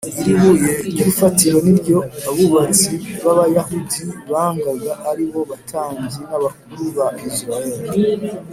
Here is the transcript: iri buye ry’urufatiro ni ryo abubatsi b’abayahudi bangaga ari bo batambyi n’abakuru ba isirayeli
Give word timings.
iri 0.19 0.33
buye 0.41 0.69
ry’urufatiro 0.89 1.57
ni 1.65 1.73
ryo 1.79 1.97
abubatsi 2.29 2.91
b’abayahudi 3.23 3.99
bangaga 4.31 4.91
ari 5.09 5.25
bo 5.31 5.41
batambyi 5.51 6.19
n’abakuru 6.29 6.83
ba 6.97 7.07
isirayeli 7.27 7.83